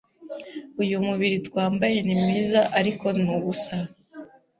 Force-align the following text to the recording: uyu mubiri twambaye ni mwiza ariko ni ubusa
uyu 0.81 0.97
mubiri 1.05 1.37
twambaye 1.47 1.97
ni 2.05 2.15
mwiza 2.21 2.61
ariko 2.79 3.05
ni 3.21 3.27
ubusa 3.35 3.77